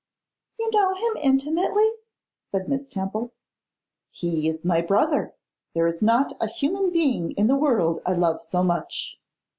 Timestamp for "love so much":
8.13-9.19